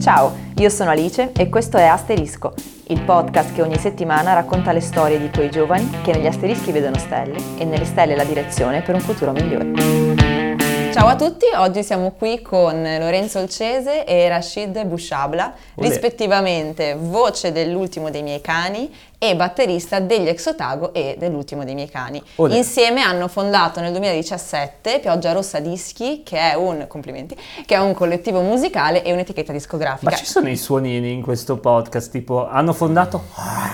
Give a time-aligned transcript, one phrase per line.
[0.00, 2.54] Ciao, io sono Alice e questo è Asterisco,
[2.86, 6.96] il podcast che ogni settimana racconta le storie di quei giovani che negli asterischi vedono
[6.96, 10.90] stelle e nelle stelle la direzione per un futuro migliore.
[10.90, 18.08] Ciao a tutti, oggi siamo qui con Lorenzo Olcese e Rashid Bushabla, rispettivamente voce dell'ultimo
[18.08, 18.90] dei miei cani
[19.22, 22.22] e batterista degli Exotago e dell'ultimo dei miei cani.
[22.36, 22.56] Olè.
[22.56, 27.92] Insieme hanno fondato nel 2017 Pioggia Rossa Dischi, che è un complimenti, che è un
[27.92, 30.10] collettivo musicale e un'etichetta discografica.
[30.10, 33.24] Ma ci sono i suonini in questo podcast, tipo hanno fondato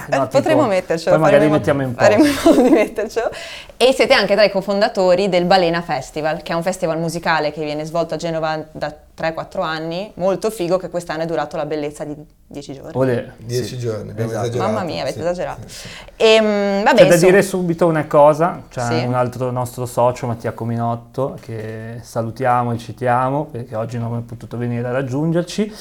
[0.09, 1.15] no, eh, potremmo tipo, mettercelo.
[1.15, 2.11] Poi magari mettiamo in post.
[2.11, 3.31] Faremo di mettercelo.
[3.77, 7.63] E siete anche tra i cofondatori del Balena Festival, che è un festival musicale che
[7.63, 12.05] viene svolto a Genova da 3-4 anni, molto figo, che quest'anno è durato la bellezza
[12.05, 12.15] di
[12.47, 12.93] 10 giorni.
[12.95, 13.33] Olè.
[13.39, 13.79] 10 sì.
[13.79, 14.47] giorni, abbiamo esatto.
[14.47, 14.73] esagerato.
[14.73, 15.21] Mamma mia, avete sì.
[15.21, 15.69] esagerato.
[15.69, 15.89] Sì.
[16.17, 20.53] E, ehm, vabbè, C'è da dire subito una cosa, c'è un altro nostro socio, Mattia
[20.53, 25.73] Cominotto, che salutiamo e citiamo, perché oggi non è potuto venire a raggiungerci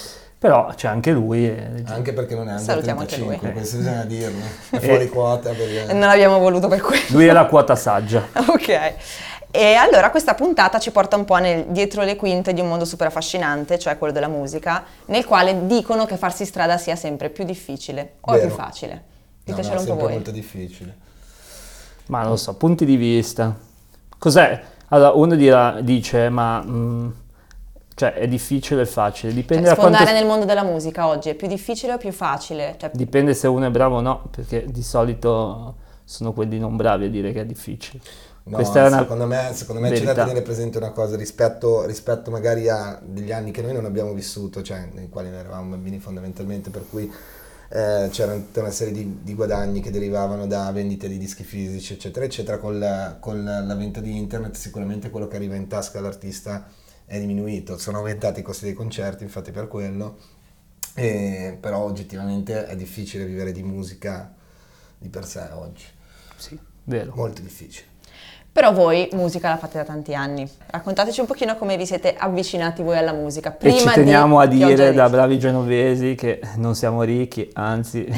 [0.45, 1.47] però c'è anche lui.
[1.47, 1.83] E...
[1.85, 3.55] Anche perché non è anche Salutiamo 35, anche lui.
[3.55, 4.43] questo bisogna dirlo.
[4.69, 5.49] È fuori quota.
[5.49, 5.91] Perché...
[5.91, 7.01] Non l'abbiamo voluto per quello.
[7.07, 8.27] Lui è la quota saggia.
[8.47, 8.93] ok.
[9.55, 12.83] E allora questa puntata ci porta un po' nel, dietro le quinte di un mondo
[12.83, 17.45] super affascinante, cioè quello della musica, nel quale dicono che farsi strada sia sempre più
[17.45, 18.47] difficile o Vero.
[18.47, 19.03] più facile.
[19.45, 20.11] Ditecelo no, no, un po' voi.
[20.11, 20.97] È molto difficile.
[22.07, 23.55] Ma non lo so, punti di vista.
[24.17, 24.61] Cos'è?
[24.89, 26.61] Allora, uno dirà, dice, ma...
[26.61, 27.09] Mh, mm,
[27.95, 29.33] cioè, è difficile o facile?
[29.33, 30.03] Dipende cioè, da quanto...
[30.03, 32.75] nel mondo della musica oggi è più difficile o più facile?
[32.77, 32.91] Cioè...
[32.93, 37.09] Dipende se uno è bravo o no, perché di solito sono quelli non bravi a
[37.09, 38.01] dire che è difficile.
[38.47, 43.01] No, secondo me, secondo me c'è da tenere presente una cosa rispetto, rispetto, magari a
[43.03, 46.85] degli anni che noi non abbiamo vissuto, cioè nei quali noi eravamo bambini fondamentalmente, per
[46.87, 47.11] cui
[47.69, 51.93] eh, c'era tutta una serie di, di, guadagni che derivavano da vendite di dischi fisici,
[51.93, 52.59] eccetera, eccetera.
[52.59, 56.67] Con, la, con l'avvento di internet sicuramente quello che arriva in tasca all'artista
[57.05, 60.17] è diminuito, sono aumentati i costi dei concerti, infatti per quello,
[60.93, 64.31] e, però oggettivamente è difficile vivere di musica
[64.99, 65.85] di per sé oggi.
[66.37, 67.11] Sì, vero.
[67.15, 67.93] Molto difficile.
[68.55, 70.49] Però voi musica la fate da tanti anni.
[70.67, 73.51] Raccontateci un pochino come vi siete avvicinati voi alla musica.
[73.51, 78.07] Prima e ci teniamo a dire da bravi genovesi che non siamo ricchi, anzi...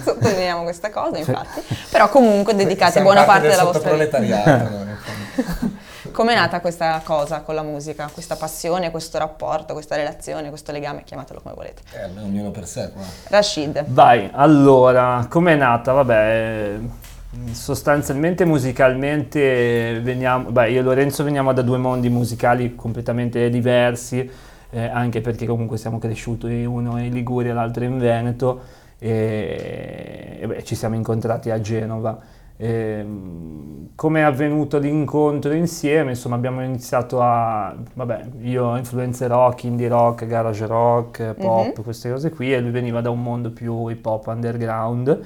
[0.00, 1.60] Sottolineiamo questa cosa, infatti.
[1.90, 4.18] Però comunque dedicate buona parte della vostra vita.
[4.18, 4.92] proletariato.
[6.12, 11.02] Com'è nata questa cosa con la musica, questa passione, questo rapporto, questa relazione, questo legame,
[11.02, 11.82] chiamatelo come volete?
[11.94, 13.02] Eh, ognuno per sé qua.
[13.24, 13.86] Rashid.
[13.88, 15.90] Vai, allora, com'è nata?
[15.90, 16.78] Vabbè,
[17.52, 24.28] sostanzialmente musicalmente veniamo, beh, io e Lorenzo veniamo da due mondi musicali completamente diversi,
[24.70, 28.60] eh, anche perché comunque siamo cresciuti uno in Liguria e l'altro in Veneto
[28.98, 32.18] e, e beh, ci siamo incontrati a Genova.
[32.56, 33.04] E,
[33.96, 36.10] come è avvenuto l'incontro insieme?
[36.10, 41.82] Insomma, abbiamo iniziato a, vabbè, io influenze rock, indie rock, garage rock, pop, mm-hmm.
[41.82, 45.20] queste cose qui, e lui veniva da un mondo più hip hop underground.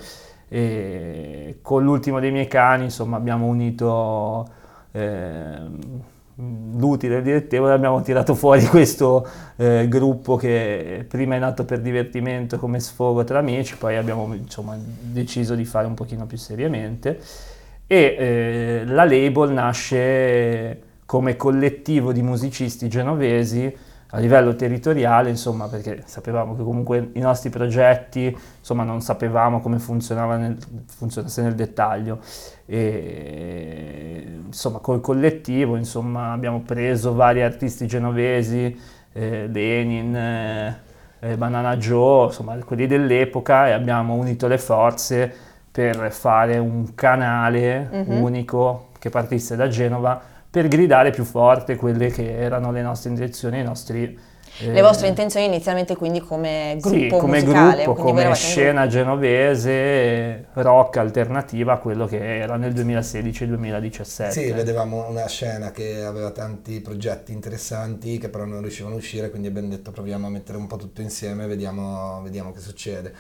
[0.49, 4.49] E con l'ultimo dei miei cani, insomma, abbiamo unito
[4.93, 5.59] eh,
[6.37, 9.27] l'utile e il direttevole, abbiamo tirato fuori questo
[9.57, 14.77] eh, gruppo che prima è nato per divertimento come sfogo tra amici, poi abbiamo insomma,
[14.79, 17.21] deciso di fare un pochino più seriamente.
[17.87, 23.75] E eh, la label nasce come collettivo di musicisti genovesi
[24.11, 29.79] a livello territoriale, insomma, perché sapevamo che comunque i nostri progetti, insomma, non sapevamo come
[29.79, 32.21] funzionava nel, funzionasse nel dettaglio.
[32.65, 38.79] E, insomma, col collettivo, insomma, abbiamo preso vari artisti genovesi,
[39.13, 40.79] eh, Lenin, eh,
[41.21, 45.31] eh, Banana Joe, insomma, quelli dell'epoca e abbiamo unito le forze
[45.71, 48.23] per fare un canale mm-hmm.
[48.23, 50.21] unico che partisse da Genova
[50.59, 54.19] per gridare più forte quelle che erano le nostre intenzioni, i nostri
[54.61, 57.83] le vostre intenzioni inizialmente quindi come gruppo sì, come musicale?
[57.85, 64.31] Gruppo, come scena genovese, rock alternativa a quello che era nel 2016-2017.
[64.31, 69.31] Sì, vedevamo una scena che aveva tanti progetti interessanti che però non riuscivano a uscire,
[69.31, 73.13] quindi abbiamo detto proviamo a mettere un po' tutto insieme e vediamo, vediamo che succede.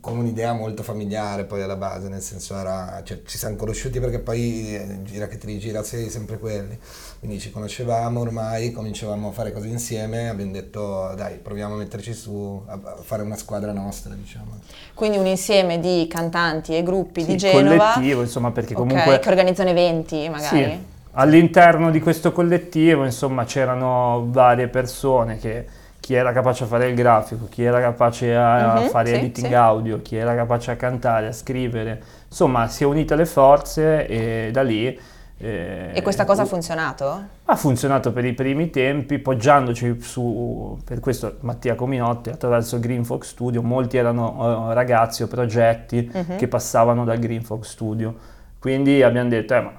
[0.00, 4.18] Con un'idea molto familiare poi alla base, nel senso era, cioè, ci siamo conosciuti perché
[4.18, 6.78] poi eh, gira che ti rigira sei sempre quelli,
[7.18, 12.12] quindi ci conoscevamo ormai, cominciavamo a fare cose insieme, abbiamo detto dai proviamo a metterci
[12.12, 14.58] su, a fare una squadra nostra diciamo.
[14.94, 17.92] Quindi un insieme di cantanti e gruppi sì, di Genova.
[17.92, 19.02] collettivo insomma perché comunque...
[19.02, 20.64] Okay, che organizzano eventi magari.
[20.64, 20.78] Sì.
[21.12, 25.66] All'interno di questo collettivo insomma c'erano varie persone che
[26.00, 29.46] chi era capace a fare il grafico, chi era capace a mm-hmm, fare sì, editing
[29.48, 29.54] sì.
[29.54, 34.50] audio, chi era capace a cantare, a scrivere, insomma si è unito le forze e
[34.50, 34.98] da lì
[35.42, 37.24] E, e questa cosa ha funzionato?
[37.46, 43.28] Ha funzionato per i primi tempi, poggiandoci su, per questo Mattia Cominotti, attraverso Green Fox
[43.28, 46.36] Studio, molti erano uh, ragazzi o progetti uh-huh.
[46.36, 48.14] che passavano dal Green Fox Studio.
[48.58, 49.72] Quindi abbiamo detto, eh, ma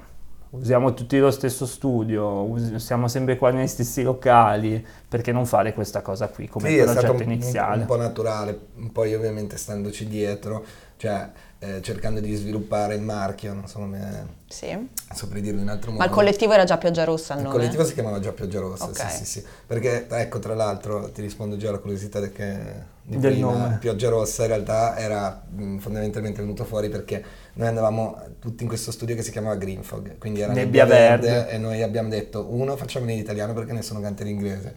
[0.50, 5.76] usiamo tutti lo stesso studio, us- siamo sempre qua negli stessi locali, perché non fare
[5.76, 7.76] questa cosa qui come sì, progetto un, iniziale?
[7.76, 8.60] Un, un po' naturale,
[8.92, 10.66] poi ovviamente standoci dietro,
[10.98, 11.30] cioè
[11.64, 14.76] eh, cercando di sviluppare il marchio, non so come sì.
[15.14, 16.02] saprei dirlo in altro modo.
[16.04, 17.56] Ma il collettivo era già Pioggia Rossa il, il nome?
[17.56, 19.12] Il collettivo si chiamava già Pioggia Rossa, okay.
[19.12, 19.46] sì, sì, sì.
[19.68, 22.58] Perché, ecco, tra l'altro, ti rispondo già alla curiosità che,
[23.04, 23.78] di Del prima, nome.
[23.80, 27.24] Pioggia Rossa in realtà era mh, fondamentalmente venuto fuori perché
[27.54, 30.98] noi andavamo tutti in questo studio che si chiamava Green Fog, quindi era nebbia, nebbia
[30.98, 34.74] verde, verde, e noi abbiamo detto, uno, facciamolo in italiano perché nessuno canta in inglese,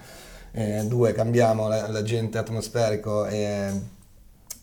[0.53, 3.71] eh, due, cambiamo l'agente atmosferico e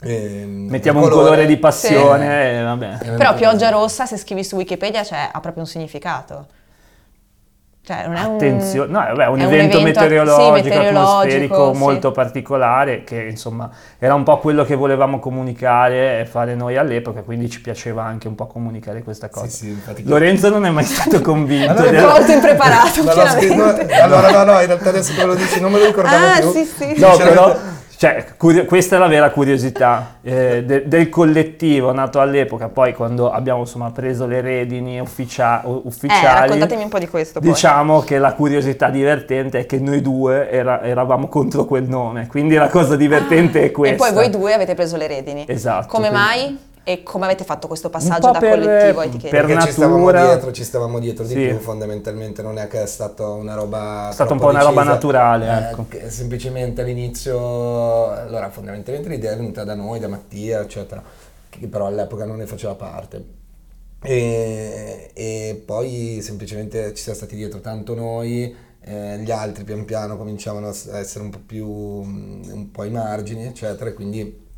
[0.03, 2.57] eh, Mettiamo un colore, colore di passione, sì.
[2.57, 3.15] e vabbè.
[3.17, 6.47] Però pioggia rossa, se scrivi su Wikipedia, cioè, ha proprio un significato.
[7.83, 11.73] Cioè, non è Attenzione, un, no, vabbè, un, evento, un evento meteorologico, sì, meteorologico atmosferico
[11.73, 11.79] sì.
[11.79, 17.23] molto particolare che insomma era un po' quello che volevamo comunicare e fare noi all'epoca,
[17.23, 19.47] quindi ci piaceva anche un po' comunicare questa cosa.
[19.47, 21.71] Sì, Lorenzo non è mai stato convinto.
[21.71, 22.05] allora, del...
[22.05, 23.01] molto impreparato.
[23.99, 26.51] allora no, no, in realtà adesso che lo dici non me lo ricordavo ah, più.
[26.51, 26.99] Sì, sì.
[26.99, 27.57] No, però
[28.01, 33.29] cioè, curi- questa è la vera curiosità eh, de- del collettivo nato all'epoca, poi quando
[33.29, 36.19] abbiamo insomma, preso le redini ufficia- ufficiali.
[36.19, 37.39] Eh, raccontatemi un po' di questo.
[37.39, 37.49] Poi.
[37.49, 42.55] Diciamo che la curiosità divertente è che noi due era- eravamo contro quel nome, quindi
[42.55, 43.93] la cosa divertente ah, è questa.
[43.93, 45.45] E poi voi due avete preso le redini.
[45.47, 45.85] Esatto.
[45.85, 46.25] Come quindi...
[46.25, 46.59] mai?
[46.83, 49.29] E come avete fatto questo passaggio da per, collettivo a etichetta?
[49.29, 49.71] Per Perché natura...
[49.71, 51.47] ci stavamo dietro, ci stavamo dietro di sì.
[51.47, 54.83] più fondamentalmente, non è che è stata una roba È stata un po' una roba
[54.83, 55.85] naturale, eh, ecco.
[56.09, 61.03] Semplicemente all'inizio, allora fondamentalmente l'idea è venuta da noi, da Mattia, eccetera,
[61.49, 63.39] che però all'epoca non ne faceva parte.
[64.01, 70.17] E, e poi semplicemente ci siamo stati dietro tanto noi, eh, gli altri pian piano
[70.17, 74.49] cominciavano a essere un po' più, un po' ai margini, eccetera, e quindi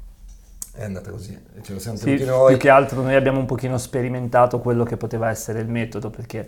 [0.75, 2.47] è andata così, ce lo siamo sì, tenuti noi.
[2.53, 6.47] Più che altro noi abbiamo un pochino sperimentato quello che poteva essere il metodo, perché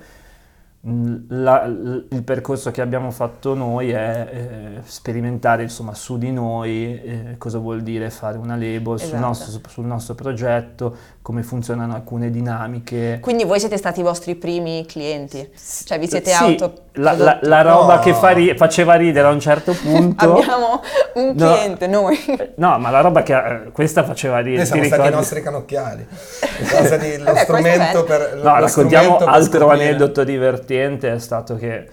[1.30, 7.36] la, il percorso che abbiamo fatto noi è eh, sperimentare insomma su di noi eh,
[7.40, 9.10] cosa vuol dire fare una label esatto.
[9.10, 13.18] sul, nostro, sul, nostro, progetto, come funzionano alcune dinamiche.
[13.20, 15.50] Quindi voi siete stati i vostri primi clienti,
[15.86, 16.74] cioè vi siete sì, auto...
[16.98, 18.02] La, la, la roba no.
[18.02, 20.38] che fa ri- faceva ridere a un certo punto...
[20.38, 20.82] Abbiamo
[21.16, 22.18] un cliente, no, noi.
[22.58, 24.58] No, ma la roba che eh, questa faceva ridere...
[24.58, 25.14] Noi siamo stati ricordi?
[25.14, 26.08] i nostri canocchiali,
[26.72, 28.40] cosa di, lo Vabbè, strumento per...
[28.42, 31.90] No, raccontiamo altro aneddoto divertente divertente è stato che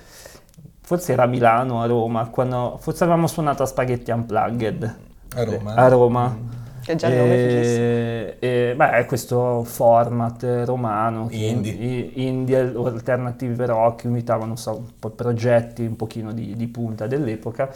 [0.80, 4.96] forse era a Milano, a Roma, quando forse avevamo suonato a Spaghetti Unplugged.
[5.34, 5.74] A Roma?
[5.74, 6.28] A Roma.
[6.28, 6.60] Mm.
[6.82, 14.02] Che già il nome e, e, beh, è questo format romano, indie, indie alternative rock,
[14.02, 17.70] imitavano so, un po' progetti un pochino di, di punta dell'epoca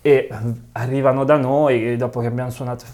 [0.00, 0.30] e
[0.72, 2.86] arrivano da noi dopo che abbiamo suonato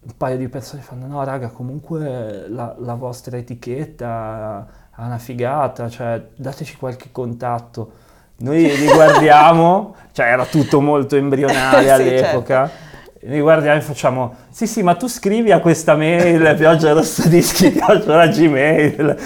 [0.00, 5.88] un paio di persone fanno no raga comunque la, la vostra etichetta ha una figata,
[5.88, 7.92] cioè dateci qualche contatto.
[8.38, 12.68] Noi li guardiamo, cioè era tutto molto embrionale sì, all'epoca.
[12.68, 12.84] Certo.
[13.28, 17.70] Li guardiamo e facciamo, sì sì, ma tu scrivi a questa mail, pioggia rossa dischi,
[17.72, 19.16] pioggia gmail.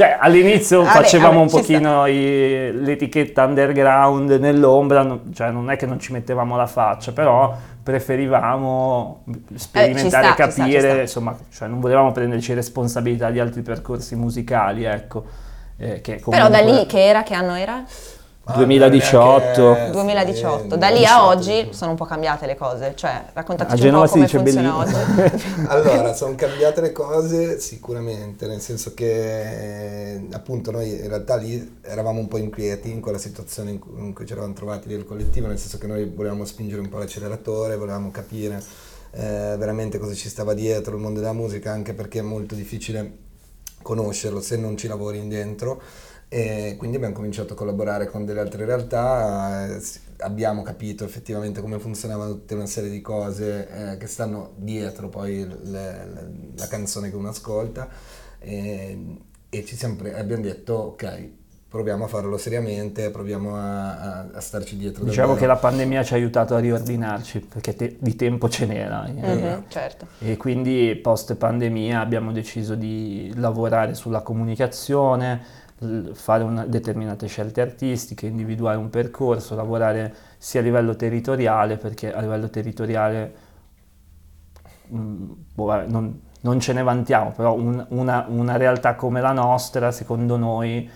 [0.00, 5.76] Cioè all'inizio vabbè, facevamo vabbè, un pochino i, l'etichetta underground nell'ombra, no, cioè non è
[5.76, 10.80] che non ci mettevamo la faccia, però preferivamo sperimentare, eh, sta, capire, ci sta, ci
[10.80, 11.00] sta.
[11.02, 15.22] insomma, cioè non volevamo prenderci responsabilità di altri percorsi musicali, ecco.
[15.76, 16.30] Eh, comunque...
[16.30, 17.84] Però da lì che era, che anno era?
[18.54, 19.74] 2018.
[19.74, 19.90] Che...
[19.90, 20.76] 2018.
[20.76, 24.28] Da lì a oggi sono un po' cambiate le cose, cioè raccontateci un po' come
[24.28, 24.94] funziona oggi.
[25.68, 31.78] allora, sono cambiate le cose sicuramente, nel senso che eh, appunto noi in realtà lì
[31.82, 35.04] eravamo un po' inquieti in quella situazione in cui, in cui ci eravamo trovati nel
[35.04, 38.62] collettivo, nel senso che noi volevamo spingere un po' l'acceleratore, volevamo capire
[39.12, 43.28] eh, veramente cosa ci stava dietro il mondo della musica, anche perché è molto difficile
[43.82, 45.80] conoscerlo se non ci lavori in dentro
[46.32, 49.82] e quindi abbiamo cominciato a collaborare con delle altre realtà, eh,
[50.18, 55.44] abbiamo capito effettivamente come funzionavano tutte una serie di cose eh, che stanno dietro poi
[55.44, 57.88] le, le, la canzone che uno ascolta
[58.38, 59.16] e,
[59.48, 61.28] e ci siamo pre- abbiamo detto ok,
[61.70, 65.04] proviamo a farlo seriamente, proviamo a, a, a starci dietro.
[65.04, 65.46] Diciamo davvero.
[65.46, 69.06] che la pandemia ci ha aiutato a riordinarci perché te, di tempo ce n'era.
[69.06, 69.12] Eh.
[69.12, 70.06] Mm-hmm, certo.
[70.18, 75.40] E quindi post pandemia abbiamo deciso di lavorare sulla comunicazione,
[76.12, 82.20] fare una, determinate scelte artistiche, individuare un percorso, lavorare sia a livello territoriale, perché a
[82.20, 83.34] livello territoriale
[84.88, 89.32] mh, mm, boh, non, non, ce ne vantiamo, però un, una, una, realtà come la
[89.32, 90.88] nostra, secondo noi,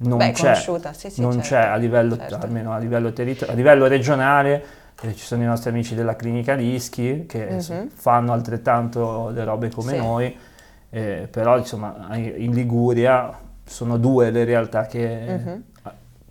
[0.00, 2.36] non Beh, c'è, sì, sì, non certo, c'è a livello, certo.
[2.36, 4.64] almeno a livello, territor- a livello regionale,
[5.02, 7.86] eh, ci sono i nostri amici della clinica Rischi che mm-hmm.
[7.88, 9.98] fanno altrettanto le robe come sì.
[9.98, 10.36] noi,
[10.90, 15.60] eh, però insomma in Liguria sono due le realtà che mm-hmm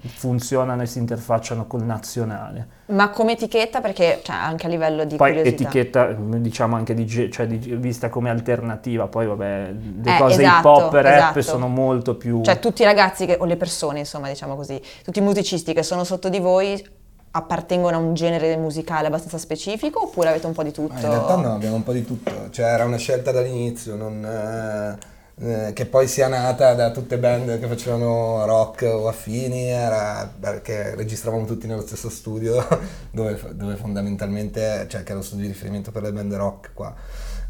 [0.08, 2.76] funzionano e si interfacciano col nazionale.
[2.88, 3.82] Ma come etichetta?
[3.82, 5.64] Perché cioè, anche a livello di poi curiosità.
[5.64, 10.58] etichetta, diciamo anche di, cioè, di, vista come alternativa, poi vabbè, le eh, cose esatto,
[10.58, 11.42] hip hop e rap esatto.
[11.42, 12.42] sono molto più...
[12.42, 15.84] Cioè tutti i ragazzi che, o le persone, insomma, diciamo così, tutti i musicisti che
[15.84, 16.96] sono sotto di voi
[17.30, 20.94] appartengono a un genere musicale abbastanza specifico oppure avete un po' di tutto?
[20.94, 24.26] Ah, in realtà no, abbiamo un po' di tutto, cioè era una scelta dall'inizio, non...
[24.26, 30.28] Eh eh, che poi sia nata da tutte band che facevano rock o affini, era
[30.40, 32.66] perché registravamo tutti nello stesso studio,
[33.12, 36.92] dove, dove, fondamentalmente, cioè che era lo studio di riferimento per le band rock qua.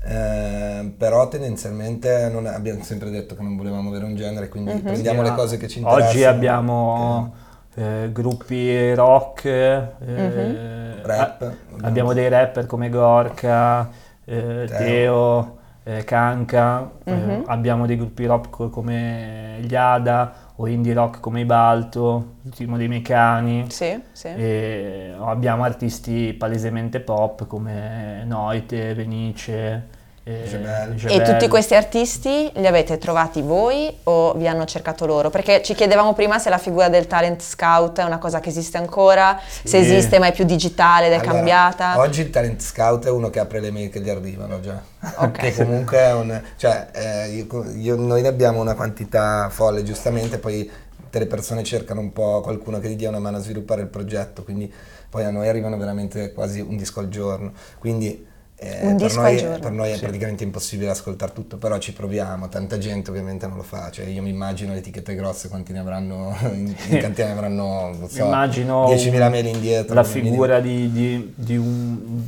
[0.04, 4.84] Eh, però tendenzialmente non, abbiamo sempre detto che non volevamo avere un genere, quindi mm-hmm.
[4.84, 6.10] prendiamo sì, le cose che ci interessano.
[6.10, 7.34] Oggi abbiamo
[7.76, 11.04] eh, gruppi rock, mm-hmm.
[11.04, 13.90] rap, a, abbiamo dei rapper come Gorka,
[14.26, 17.30] eh, Teo, Teo eh, Kanka, mm-hmm.
[17.30, 17.44] eh, mhm.
[17.46, 22.90] abbiamo dei gruppi rock come gli Ada o indie rock come i Balto, l'ultimo dei
[22.90, 23.68] Mecani.
[23.70, 24.28] Sì, sì.
[24.28, 29.88] abbiamo artisti palesemente pop come Noite, Venice,
[30.30, 35.30] e, e tutti questi artisti li avete trovati voi o vi hanno cercato loro?
[35.30, 38.76] Perché ci chiedevamo prima se la figura del talent scout è una cosa che esiste
[38.78, 39.70] ancora, sì.
[39.70, 41.98] se esiste ma è più digitale ed è allora, cambiata.
[42.00, 44.82] Oggi il talent scout è uno che apre le mail che gli arrivano già.
[45.16, 45.32] Okay.
[45.54, 46.42] che comunque è un...
[46.58, 51.64] Cioè, eh, io, io, noi ne abbiamo una quantità folle, giustamente, poi tutte le persone
[51.64, 54.72] cercano un po' qualcuno che gli dia una mano a sviluppare il progetto, quindi
[55.10, 57.54] poi a noi arrivano veramente quasi un disco al giorno.
[57.80, 58.27] Quindi
[58.60, 59.60] eh, un disco noi, al giorno.
[59.60, 60.00] Per noi è sì.
[60.00, 64.24] praticamente impossibile ascoltare tutto, però ci proviamo, tanta gente ovviamente non lo fa, cioè io
[64.24, 68.26] mi immagino le etichette grosse quanti ne avranno, in, in cantina ne avranno, non so,
[68.26, 69.94] immagino 10.000 mail indietro.
[69.94, 72.24] La figura di, di, di, un,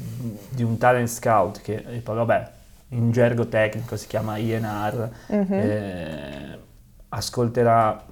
[0.49, 2.49] di, un, talent scout che poi vabbè,
[2.89, 5.51] in gergo tecnico si chiama INR, mm-hmm.
[5.51, 6.59] eh,
[7.09, 8.05] ascolterà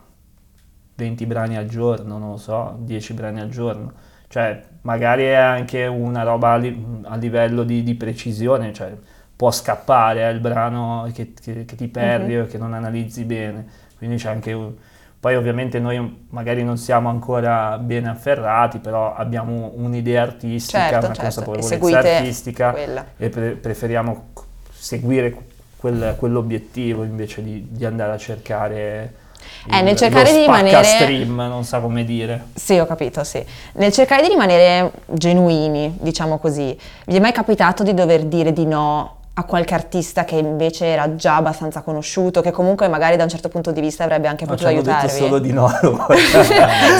[0.95, 3.93] 20 brani al giorno, non lo so, 10 brani al giorno,
[4.27, 8.95] cioè magari è anche una roba a, li, a livello di, di, precisione, cioè
[9.35, 12.43] può scappare eh, il brano che, che, che ti perdi mm-hmm.
[12.43, 13.67] o che non analizzi bene,
[13.97, 14.71] quindi c'è anche un,
[15.19, 21.15] poi ovviamente noi magari non siamo ancora ben afferrati, però abbiamo un'idea artistica, certo, una
[21.15, 21.43] certo.
[21.43, 23.05] consapevolezza artistica quella.
[23.17, 24.29] e pre- preferiamo
[24.71, 25.35] seguire
[25.75, 29.13] quel, quell'obiettivo invece di, di andare a cercare
[29.71, 30.83] eh, nel cercare di rimanere...
[30.83, 32.47] stream, non sa come dire.
[32.53, 33.43] Sì, ho capito, sì.
[33.73, 38.65] Nel cercare di rimanere genuini, diciamo così, vi è mai capitato di dover dire di
[38.65, 43.29] no a qualche artista che invece era già abbastanza conosciuto, che comunque magari da un
[43.29, 45.07] certo punto di vista avrebbe anche potuto aiutarvi?
[45.07, 45.67] Detto solo di no.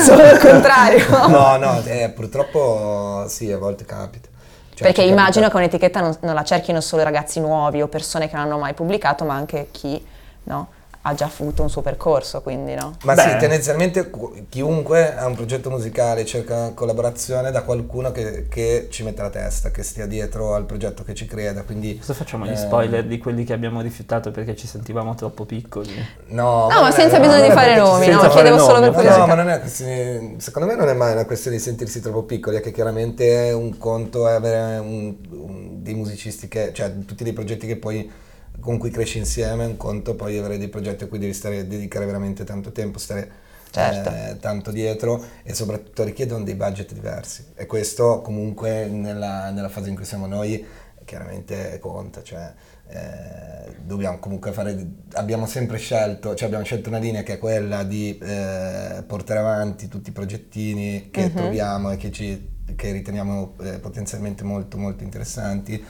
[0.06, 1.03] solo il contrario.
[1.29, 4.27] no, no, eh, purtroppo sì, a volte capita.
[4.75, 5.50] Cioè, Perché immagino capita...
[5.50, 8.75] che un'etichetta non, non la cerchino solo ragazzi nuovi o persone che non hanno mai
[8.75, 10.06] pubblicato, ma anche chi,
[10.44, 10.67] no?
[11.07, 12.97] Ha già avuto un suo percorso, quindi no?
[13.03, 13.21] Ma Beh.
[13.21, 14.11] sì, tendenzialmente
[14.49, 19.71] chiunque ha un progetto musicale cerca collaborazione da qualcuno che, che, ci mette la testa,
[19.71, 21.97] che stia dietro al progetto che ci creda, quindi...
[21.97, 22.57] Cosa facciamo gli eh...
[22.57, 25.93] spoiler di quelli che abbiamo rifiutato perché ci sentivamo troppo piccoli?
[26.27, 28.27] No, no ma senza bisogno di fare nomi, no?
[28.27, 29.19] Chiedevo solo per curiosità.
[29.19, 32.23] No, ma non è questione, secondo me non è mai una questione di sentirsi troppo
[32.23, 37.23] piccoli, è che chiaramente un conto è avere un, un, dei musicisti che, cioè tutti
[37.23, 38.25] dei progetti che poi
[38.67, 42.05] con cui cresci insieme, un conto poi avere dei progetti a cui devi stare, dedicare
[42.05, 43.31] veramente tanto tempo, stare
[43.71, 44.09] certo.
[44.09, 49.88] eh, tanto dietro e soprattutto richiedono dei budget diversi e questo comunque nella, nella fase
[49.88, 50.65] in cui siamo noi
[51.05, 52.53] chiaramente conta, cioè
[52.89, 57.83] eh, dobbiamo comunque fare, abbiamo sempre scelto, cioè abbiamo scelto una linea che è quella
[57.83, 61.33] di eh, portare avanti tutti i progettini che uh-huh.
[61.33, 65.81] troviamo e che, ci, che riteniamo eh, potenzialmente molto molto interessanti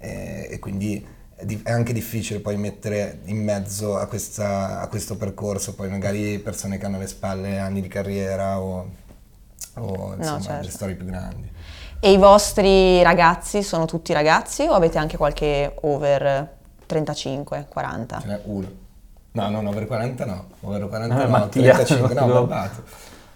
[0.00, 1.18] eh, e quindi
[1.62, 6.78] è anche difficile poi mettere in mezzo a, questa, a, questo percorso poi magari persone
[6.78, 8.88] che hanno alle spalle anni di carriera o,
[9.74, 10.70] o insomma no, certo.
[10.70, 11.50] storie più grandi.
[12.02, 16.48] E i vostri ragazzi sono tutti ragazzi o avete anche qualche over
[16.86, 18.20] 35, 40?
[18.20, 18.68] Ce n'è uno.
[19.32, 22.82] No, no, over 40 no, over 40 ah, no, Mattia, 35 no, babbato.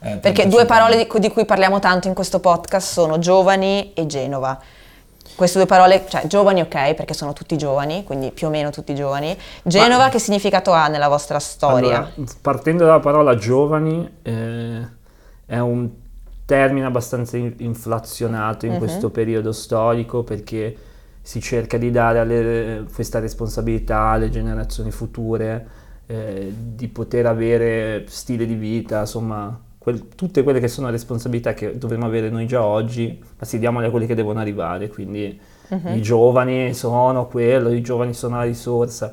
[0.01, 4.07] Eh, Perché due parole di, di cui parliamo tanto in questo podcast sono giovani e
[4.07, 4.59] Genova.
[5.35, 8.95] Queste due parole, cioè giovani ok, perché sono tutti giovani, quindi più o meno tutti
[8.95, 9.37] giovani.
[9.63, 11.97] Genova Ma, che significato ha nella vostra storia?
[11.97, 14.89] Allora, partendo dalla parola giovani, eh,
[15.47, 15.91] è un
[16.45, 18.79] termine abbastanza inflazionato in uh-huh.
[18.79, 20.77] questo periodo storico perché
[21.23, 25.67] si cerca di dare alle, questa responsabilità alle generazioni future
[26.07, 31.77] eh, di poter avere stile di vita, insomma, quel, tutte quelle che sono responsabilità che
[31.77, 35.39] dovremmo avere noi già oggi, ma si diamole a quelli che devono arrivare, quindi
[35.69, 35.95] uh-huh.
[35.95, 39.13] i giovani sono quello, i giovani sono la risorsa.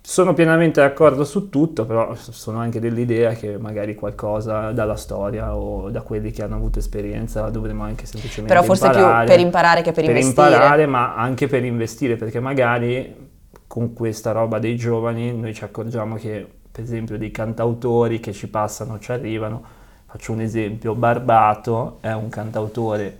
[0.00, 5.90] Sono pienamente d'accordo su tutto, però sono anche dell'idea che magari qualcosa dalla storia o
[5.90, 9.82] da quelli che hanno avuto esperienza dovremmo anche semplicemente Però forse imparare, più per imparare
[9.82, 10.46] che per, per investire.
[10.46, 13.30] Per imparare, ma anche per investire, perché magari
[13.66, 18.48] con questa roba dei giovani noi ci accorgiamo che per esempio dei cantautori che ci
[18.48, 19.62] passano, ci arrivano,
[20.06, 23.18] faccio un esempio, Barbato è un cantautore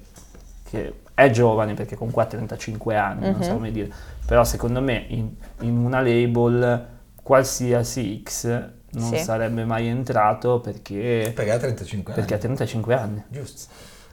[0.69, 3.33] che è giovane perché con qua 35 anni, uh-huh.
[3.33, 3.57] non so mhm.
[3.57, 3.93] come dire,
[4.25, 5.29] però secondo me in,
[5.61, 6.87] in una label
[7.23, 9.19] qualsiasi X non sì.
[9.19, 11.33] sarebbe mai entrato perché...
[11.35, 12.21] Perché ha 35 anni.
[12.21, 13.25] Perché ha 35 anni.
[13.29, 13.73] Giusto.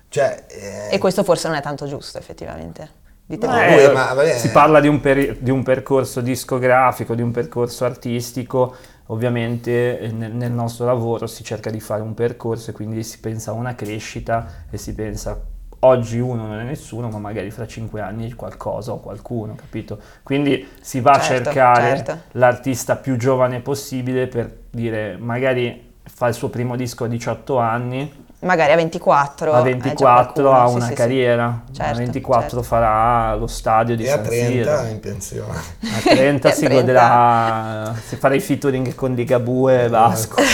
[0.09, 0.95] Cioè, eh...
[0.95, 2.97] E questo forse non è tanto giusto effettivamente.
[3.25, 7.85] Beh, eh, ma, si parla di un, per, di un, percorso discografico, di un percorso
[7.85, 8.75] artistico,
[9.11, 13.19] ovviamente eh, nel, nel, nostro lavoro si cerca di fare un percorso e quindi si
[13.19, 15.39] pensa a una crescita e si pensa
[15.81, 19.99] oggi uno non è nessuno, ma magari fra cinque anni qualcosa o qualcuno, capito?
[20.23, 22.19] Quindi si va certo, a cercare certo.
[22.31, 28.27] l'artista più giovane possibile per dire magari fa il suo primo disco a 18 anni
[28.41, 31.63] magari a 24 a 24 ha una sì, carriera.
[31.67, 32.63] Sì, certo, a 24 certo.
[32.63, 35.57] farà lo stadio di e San a 30 è in pensione.
[35.81, 36.79] A 30 si 30.
[36.79, 40.35] goderà si farà i featuring con Ligabue e Vasco.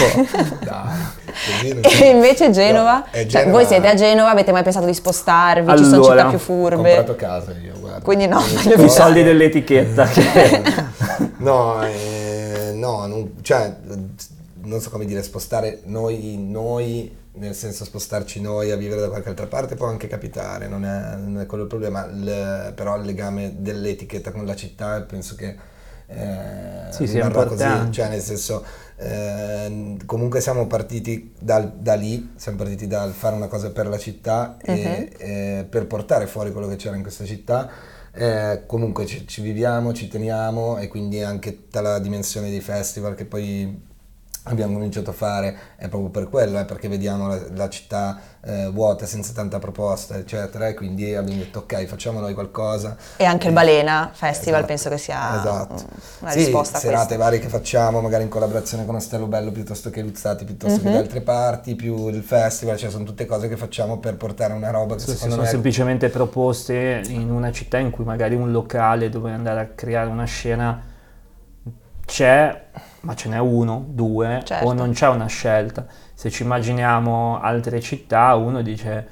[1.82, 3.30] e invece Genova, no, Genova...
[3.30, 5.70] Cioè, voi siete a Genova avete mai pensato di spostarvi?
[5.70, 6.94] Allora, ci sono città più furbe.
[6.94, 8.02] Ho comprato casa io guarda.
[8.02, 10.10] Quindi no i soldi dell'etichetta.
[11.38, 13.76] No eh, no non, cioè
[14.64, 19.30] non so come dire spostare noi noi nel senso spostarci noi a vivere da qualche
[19.30, 23.06] altra parte può anche capitare, non è, non è quello il problema, il, però il
[23.06, 25.74] legame dell'etichetta con la città penso che
[26.08, 27.56] eh, sì, importante.
[27.56, 28.64] così, cioè nel senso
[28.98, 33.98] eh, comunque siamo partiti dal, da lì, siamo partiti dal fare una cosa per la
[33.98, 34.74] città uh-huh.
[34.74, 35.30] e, mhm.
[35.30, 37.70] e per portare fuori quello che c'era in questa città.
[38.18, 43.14] Eh, comunque ci, ci, viviamo, ci teniamo e quindi anche tutta la dimensione dei festival
[43.14, 43.94] che poi
[44.46, 48.70] abbiamo cominciato a fare è proprio per quello, è perché vediamo la, la città eh,
[48.70, 52.96] vuota senza tanta proposta, eccetera, e quindi abbiamo detto ok, facciamo noi qualcosa.
[53.18, 55.86] E anche il Balena Festival esatto, penso che sia esatto.
[56.20, 59.90] una sì, risposta a serate varie che facciamo, magari in collaborazione con Ostello Bello piuttosto
[59.90, 60.84] che Luzzati, piuttosto mm-hmm.
[60.84, 61.04] che da mhm.
[61.04, 64.94] altre parti, più il festival, cioè sono tutte cose che facciamo per portare una roba
[64.94, 65.46] che sì, secondo sì, me...
[65.46, 70.10] Sono semplicemente proposte in una città in cui magari un locale dove andare a creare
[70.10, 70.94] una scena
[72.06, 72.64] c'è
[73.06, 74.66] ma ce n'è uno, due, certo.
[74.66, 75.86] o non c'è una scelta.
[76.14, 79.08] Se ci immaginiamo altre città, uno dice,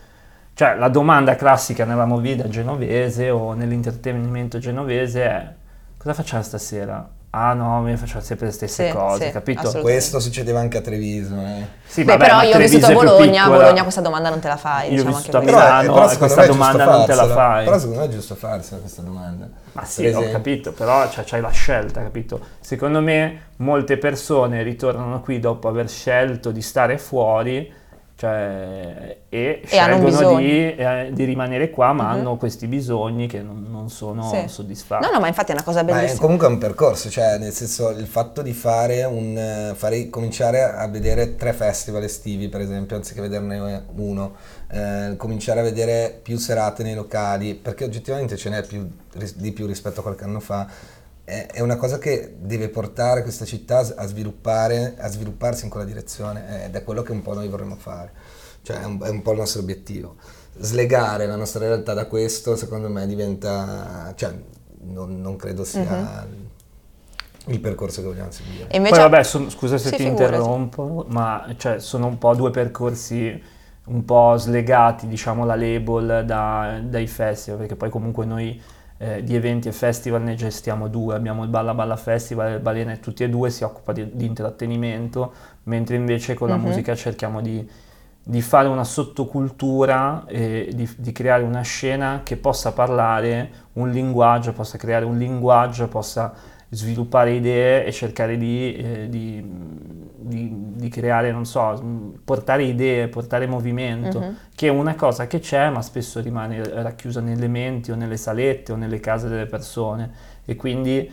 [0.55, 5.53] cioè la domanda classica nella movida genovese o nell'intrattenimento genovese è
[5.97, 7.07] cosa facciamo stasera?
[7.35, 9.71] Ah no, mi faccio sempre le stesse sì, cose, sì, capito?
[9.81, 11.33] Questo succedeva anche a Treviso.
[11.33, 11.65] Eh.
[11.83, 14.47] Sì, Beh, vabbè, però io ho vissuto a Bologna, a Bologna questa domanda non te
[14.47, 14.89] la fai.
[14.89, 17.65] Io diciamo ho vissuto a Milano, però, però questa domanda non te la fai.
[17.65, 19.47] Però secondo me è giusto farsela questa domanda.
[19.71, 22.39] Ma sì, ho capito, però cioè, c'hai la scelta, capito?
[22.59, 27.81] Secondo me molte persone ritornano qui dopo aver scelto di stare fuori
[28.15, 32.09] cioè, e, e scelgono di, eh, di, rimanere qua, ma uh-huh.
[32.09, 34.47] hanno questi bisogni che non, non sono sì.
[34.47, 35.05] soddisfatti.
[35.05, 36.11] No, no, ma infatti è una cosa bellissima.
[36.11, 40.61] Ma è comunque un percorso, cioè nel senso il fatto di fare un, fare, cominciare
[40.61, 44.35] a vedere tre festival estivi, per esempio, anziché vederne uno,
[44.71, 48.87] eh, cominciare a vedere più serate nei locali, perché oggettivamente ce n'è più,
[49.35, 50.67] di più rispetto a qualche anno fa
[51.25, 56.65] è una cosa che deve portare questa città a, sviluppare, a svilupparsi in quella direzione
[56.65, 58.11] ed è quello che un po' noi vorremmo fare,
[58.61, 60.15] cioè è un, è un po' il nostro obiettivo.
[60.57, 64.33] Slegare la nostra realtà da questo secondo me diventa, cioè
[64.81, 67.53] non, non credo sia uh-huh.
[67.53, 68.67] il percorso che vogliamo seguire.
[68.67, 70.23] E invece, Poi vabbè, son, scusa se ti figurati.
[70.23, 73.41] interrompo, ma cioè, sono un po' due percorsi
[73.85, 78.61] un po' slegati, diciamo, la label da, dai festival, perché poi comunque noi
[79.03, 82.59] eh, di eventi e festival ne gestiamo due, abbiamo il Balla Balla Festival e il
[82.61, 86.65] Balena e tutti e due si occupa di, di intrattenimento, mentre invece con la mm-hmm.
[86.65, 87.67] musica cerchiamo di,
[88.23, 94.53] di, fare una sottocultura e di, di, creare una scena che possa parlare un linguaggio,
[94.53, 96.33] possa creare un linguaggio, possa
[96.73, 101.81] sviluppare idee e cercare di, eh, di, creare, non so,
[102.23, 104.35] portare idee, portare movimento, uh-huh.
[104.53, 108.71] che è una cosa che c'è ma spesso rimane racchiusa nelle menti o nelle salette
[108.71, 110.11] o nelle case delle persone
[110.45, 111.11] e quindi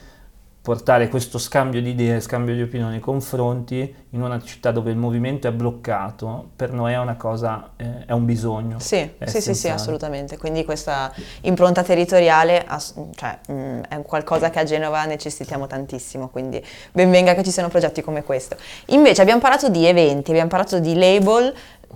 [0.62, 5.48] portare questo scambio di idee, scambio di opinioni, confronti in una città dove il movimento
[5.48, 8.78] è bloccato, per noi è una cosa, eh, è un bisogno.
[8.78, 10.36] Sì, sì, sì, sì, assolutamente.
[10.36, 12.66] Quindi questa impronta territoriale
[13.16, 17.50] cioè, mh, mm, è qualcosa che a Genova necessitiamo tantissimo, quindi ben venga che ci
[17.50, 18.56] siano progetti come questo.
[18.86, 21.54] Invece abbiamo parlato di eventi, abbiamo parlato di label,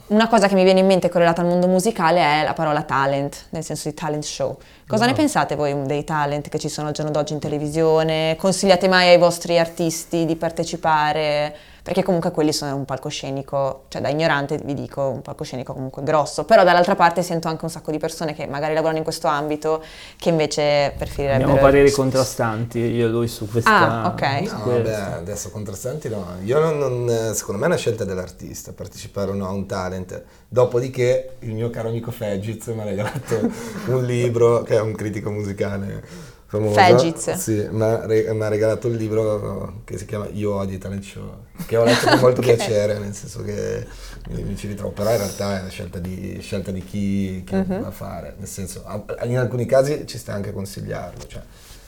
[0.09, 3.47] una cosa che mi viene in mente correlata al mondo musicale è la parola talent,
[3.51, 4.57] nel senso di talent show.
[4.87, 5.11] Cosa no.
[5.11, 8.37] ne pensate voi dei talent che ci sono al giorno d'oggi in televisione?
[8.37, 11.57] Consigliate mai ai vostri artisti di partecipare?
[11.85, 16.45] Perché comunque quelli sono un palcoscenico, cioè da ignorante vi dico un palcoscenico comunque grosso,
[16.45, 19.85] però dall'altra parte sento anche un sacco di persone che magari lavorano in questo ambito
[20.17, 21.51] che invece preferirebbero...
[21.51, 24.03] Abbiamo pareri contrastanti io e lui su questa...
[24.03, 24.51] Ah, ok.
[24.51, 29.33] No, vabbè, adesso contrastanti no, io non, non, secondo me è una scelta dell'artista partecipare
[29.33, 33.39] o no a un talent, dopodiché il mio caro amico Fegiz mi ha regalato
[33.93, 36.85] un libro che è un critico musicale famosa.
[36.85, 37.33] Fegiz.
[37.33, 41.77] Sì, mi ha, re- regalato un libro che si chiama Io odio talent show, che
[41.77, 42.57] ho letto con molto okay.
[42.57, 43.87] piacere, nel senso che
[44.31, 47.55] mi, mi, ci ritrovo, però in realtà è una scelta di, scelta di chi, chi
[47.55, 47.81] uh-huh.
[47.81, 48.85] va a fare, nel senso,
[49.25, 51.43] in alcuni casi ci sta anche a consigliarlo, cioè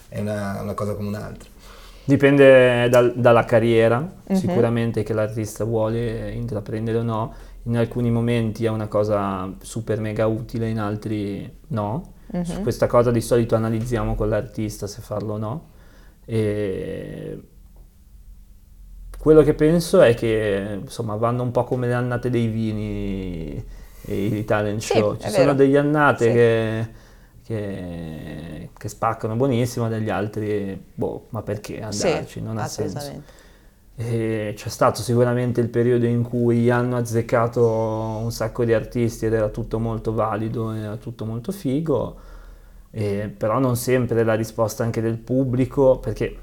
[0.08, 1.48] è una, una cosa come un'altra.
[2.04, 4.36] Dipende dal, dalla carriera, uh-huh.
[4.36, 10.26] sicuramente che l'artista vuole intraprendere o no, in alcuni momenti è una cosa super mega
[10.26, 12.44] utile, in altri no Uh-huh.
[12.44, 15.68] Su questa cosa di solito analizziamo con l'artista se farlo o no.
[16.24, 17.40] E
[19.18, 23.64] quello che penso è che insomma vanno un po' come le annate dei vini
[24.06, 25.16] i talent show.
[25.16, 26.32] Sì, Ci sono degli annate sì.
[26.32, 26.88] che,
[27.44, 32.38] che, che, spaccano buonissimo, degli altri, boh, ma perché andarci?
[32.38, 33.22] Sì, non ha senso.
[33.98, 39.32] E c'è stato sicuramente il periodo in cui hanno azzeccato un sacco di artisti ed
[39.32, 42.16] era tutto molto valido, era tutto molto figo,
[42.90, 46.36] eh, però non sempre la risposta anche del pubblico, perché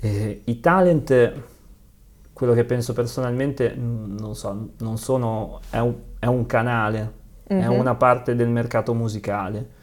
[0.00, 1.32] eh, i talent,
[2.32, 7.12] quello che penso personalmente, non so, non sono, è un, è un canale,
[7.52, 7.62] mm-hmm.
[7.64, 7.78] è mhm.
[7.78, 9.76] una parte del mercato musicale.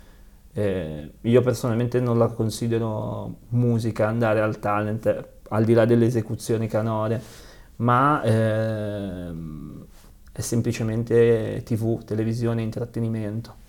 [0.54, 6.68] Eh, io personalmente non la considero musica andare al talent al di là delle esecuzioni
[6.68, 7.22] canore,
[7.78, 9.32] ma eh,
[10.32, 13.64] è semplicemente tv, televisione, intrattenimento.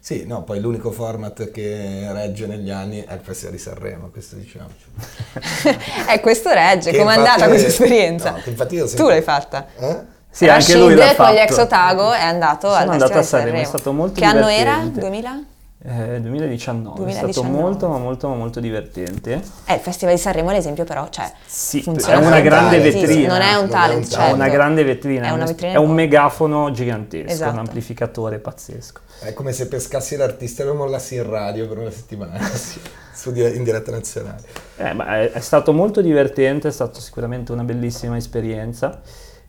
[0.00, 4.36] Sì, no, poi l'unico format che regge negli anni è il Festival di Sanremo, questo
[4.36, 4.68] diciamo.
[6.10, 8.30] eh, questo regge, come è andata questa esperienza?
[8.30, 8.86] No, sempre...
[8.86, 9.66] Tu l'hai fatta?
[9.76, 10.16] Eh?
[10.30, 11.24] Sì, Rashid anche lui l'ha fatto.
[11.24, 13.58] con gli ex Otago è andato Sono al Festival di Sanremo.
[13.58, 14.62] È stato molto che divertente.
[14.62, 15.00] anno era?
[15.00, 15.44] 2000?
[15.90, 16.96] Eh, 2019.
[16.96, 17.30] 2019.
[17.30, 19.42] è stato molto ma molto ma molto divertente.
[19.64, 23.28] Eh, il Festival di Sanremo l'esempio però, cioè, sì, è una grande vetrina.
[23.28, 24.34] Non è un talent, è certo.
[24.34, 27.52] una grande vetrina, è, una vetrina è un megafono gigantesco, esatto.
[27.52, 29.00] un amplificatore pazzesco.
[29.20, 33.64] È come se pescassi l'artista e lo mollassi in radio per una settimana, su, in
[33.64, 34.42] diretta nazionale.
[34.76, 39.00] Eh, ma è, è stato molto divertente, è stata sicuramente una bellissima esperienza.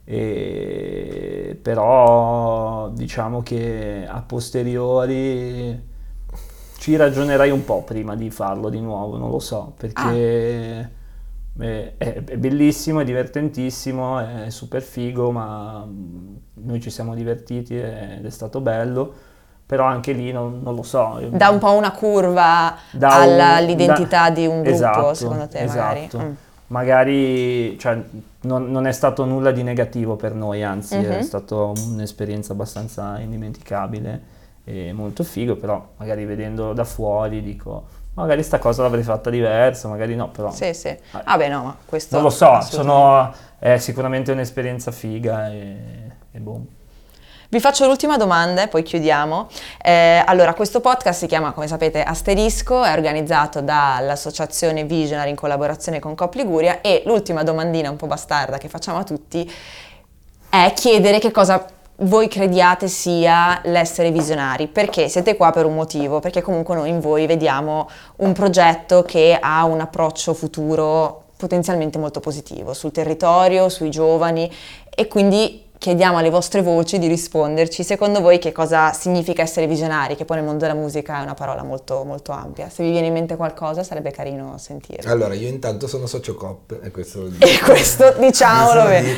[0.06, 5.88] E, però diciamo che a posteriori
[6.80, 10.90] ci ragionerai un po' prima di farlo di nuovo, non lo so, perché
[11.60, 11.64] ah.
[11.64, 15.86] è, è, bellissimo, è divertentissimo, è super figo, ma
[16.54, 19.14] noi ci siamo divertiti ed è stato bello,
[19.66, 21.20] però anche lì non, non lo so.
[21.30, 25.78] Dà un po' una curva all'identità da, di un gruppo, esatto, secondo te esatto.
[25.78, 26.28] magari?
[26.30, 26.34] Mm.
[26.68, 28.02] Magari cioè,
[28.42, 31.12] non, non, è stato nulla di negativo per noi, anzi mm-hmm.
[31.12, 31.22] è mhm.
[31.24, 34.38] stata un'esperienza abbastanza indimenticabile
[34.70, 39.88] è molto figo, però magari vedendolo da fuori dico magari sta cosa l'avrei fatta diversa,
[39.88, 40.52] magari no, però...
[40.52, 40.96] Sì, sì.
[41.12, 42.16] Vabbè, no, ma questo...
[42.16, 45.78] Non lo so, sono, è sicuramente un'esperienza figa e,
[46.32, 46.66] e boom.
[47.52, 49.48] Vi faccio l'ultima domanda e poi chiudiamo.
[49.82, 56.00] Eh, allora, questo podcast si chiama, come sapete, Asterisco, è organizzato dall'associazione Visionary in collaborazione
[56.00, 59.52] con Cop Liguria e l'ultima domandina un po' bastarda che facciamo a tutti
[60.50, 61.64] è chiedere che cosa
[62.02, 67.00] voi crediate sia l'essere visionari, perché siete qua per un motivo, perché comunque noi in
[67.00, 73.90] voi vediamo un progetto che ha un approccio futuro potenzialmente molto positivo sul territorio, sui
[73.90, 74.52] giovani
[74.94, 77.84] e quindi chiediamo alle vostre voci di risponderci.
[77.84, 80.18] Secondo voi che cosa significa essere visionari?
[80.18, 82.70] Che poi nel mondo della musica è una parola molto, molto ampia.
[82.70, 85.10] Se vi viene in mente qualcosa sarebbe carino sentirlo.
[85.10, 87.46] Allora, io intanto sono socio COP e questo lo dico.
[87.46, 89.16] E questo diciamolo bene.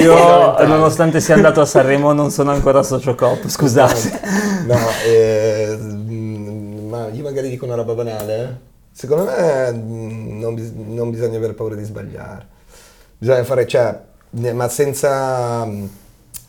[0.00, 4.20] Io, nonostante sia andato a Sanremo, non sono ancora socio COP, scusate.
[4.66, 8.72] No, eh, ma io magari dico una roba banale.
[8.92, 12.46] Secondo me non, bis- non bisogna avere paura di sbagliare.
[13.18, 13.98] Bisogna fare, cioè,
[14.30, 15.68] ma senza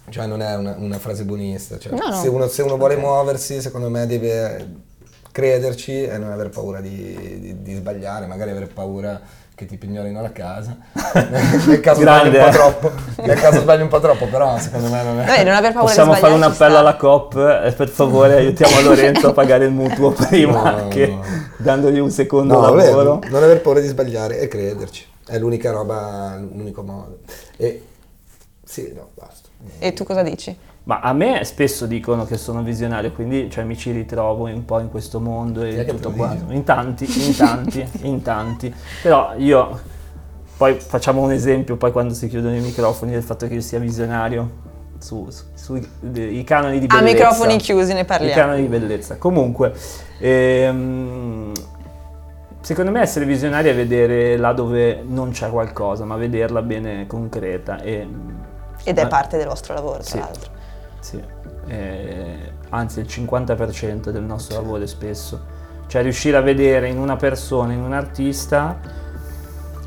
[0.10, 2.22] cioè non è una, una frase buonista, cioè, no, no.
[2.22, 3.06] Se, uno, se, uno, vuole okay.
[3.06, 4.84] muoversi secondo me deve
[5.32, 9.20] crederci e non aver paura di, di, di sbagliare, magari avere paura
[9.56, 10.78] che ti pignorino la casa.
[11.66, 12.92] Nel caso sbagli un po' troppo.
[13.24, 15.26] Nel caso sbagli un po' troppo, però secondo me non è.
[15.26, 19.30] Noi non aver paura Possiamo fare un appello alla COP e per favore aiutiamo Lorenzo
[19.30, 21.24] a pagare il mutuo prima no, che no.
[21.58, 23.22] dandogli un secondo no, lavoro.
[23.30, 25.06] Non aver paura di sbagliare e crederci.
[25.26, 27.20] È l'unica roba, l'unico modo.
[27.56, 27.82] E
[28.66, 29.48] sì, no, basta.
[29.80, 30.56] E tu cosa dici?
[30.86, 34.80] Ma a me spesso dicono che sono visionario, quindi cioè, mi ci ritrovo un po'
[34.80, 36.52] in questo mondo e tutto quanto.
[36.52, 38.74] In tanti, in tanti, in tanti.
[39.02, 39.80] Però io,
[40.58, 43.80] poi facciamo un esempio, poi quando si chiudono i microfoni, del fatto che io sia
[43.80, 45.88] visionario sui su, su,
[46.44, 46.98] canoni di bellezza.
[46.98, 48.34] A microfoni chiusi ne parliamo.
[48.34, 49.18] I canoni di bellezza.
[49.18, 49.74] Comunque,
[50.20, 51.52] ehm,
[52.62, 57.82] secondo me essere visionario è vedere là dove non c'è qualcosa, ma vederla bene concreta.
[57.82, 58.08] E,
[58.84, 60.18] Ed è ma, parte del vostro lavoro, tra sì.
[60.20, 60.52] l'altro.
[61.00, 61.24] Sì,
[61.68, 65.54] eh, anzi il 50% del nostro lavoro è spesso.
[65.88, 68.80] Cioè riuscire a vedere in una persona, in un artista,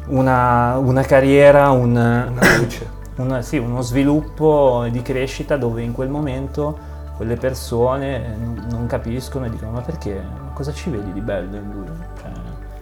[0.07, 2.97] una, una carriera, un, una luce.
[3.19, 6.79] Un, sì, uno sviluppo di crescita dove in quel momento
[7.17, 8.37] quelle persone
[8.71, 10.25] non capiscono e dicono ma perché?
[10.55, 11.87] Cosa ci vedi di bello in lui?
[12.21, 12.31] Cioè,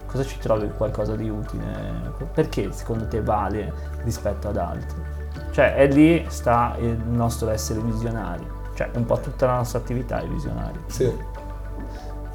[0.05, 1.65] cosa ci trovi qualcosa di utile?
[2.35, 3.73] Perché secondo te vale
[4.05, 5.16] rispetto ad altri?
[5.57, 8.47] Cioè, è lì sta il nostro essere visionari.
[8.75, 10.83] Cioè, un po' tutta la nostra attività è visionaria.
[10.85, 11.11] Sì.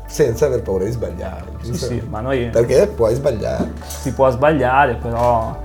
[0.08, 1.46] Senza aver paura di sbagliare.
[1.62, 2.50] Sì, sì, ma noi...
[2.50, 3.74] Perché puoi sbagliare.
[3.86, 5.56] Si può sbagliare, però...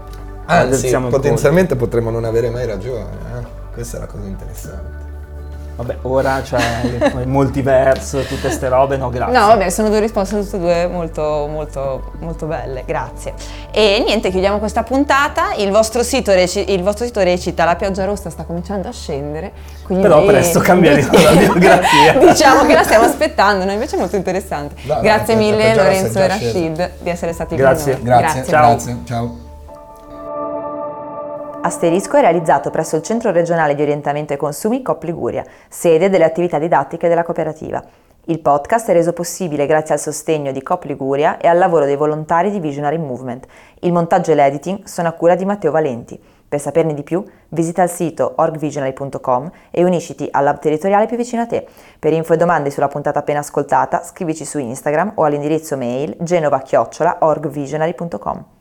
[0.45, 3.11] Anzi, potenzialmente potremmo non avere mai ragione.
[3.39, 3.47] Eh?
[3.73, 5.06] Questa è la cosa interessante.
[5.77, 6.59] Vabbè, ora c'è
[7.21, 9.39] il multiverso, tutte queste robe, no grazie.
[9.39, 13.35] No, vabbè, sono due risposte tutte e due molto, molto, molto belle, grazie.
[13.71, 15.53] E niente, chiudiamo questa puntata.
[15.59, 19.53] Il vostro, sito reci- il vostro sito recita La pioggia rossa sta cominciando a scendere.
[19.87, 22.15] Però presto cambieremo la biografia.
[22.21, 23.73] diciamo che la stiamo aspettando, no?
[23.73, 24.77] invece è molto interessante.
[24.85, 27.99] No, grazie no, mille Lorenzo e Rashid di essere stati grazie.
[27.99, 28.19] con noi.
[28.19, 28.51] Grazie, grazie.
[28.51, 28.71] Ciao.
[28.71, 28.97] Grazie.
[29.05, 29.46] Ciao.
[31.67, 36.23] Asterisco è realizzato presso il Centro regionale di orientamento ai consumi COP Liguria, sede delle
[36.23, 37.83] attività didattiche della cooperativa.
[38.27, 41.97] Il podcast è reso possibile grazie al sostegno di COP Liguria e al lavoro dei
[41.97, 43.49] volontari di Visionary Movement.
[43.81, 46.17] Il montaggio e l'editing sono a cura di Matteo Valenti.
[46.49, 51.47] Per saperne di più, visita il sito orgvisionary.com e unisciti all'hub territoriale più vicino a
[51.47, 51.67] te.
[51.99, 58.55] Per info e domande sulla puntata appena ascoltata, scrivici su Instagram o all'indirizzo mail genova-orgvisionary.com.